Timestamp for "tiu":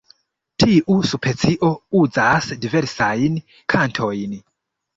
0.63-0.95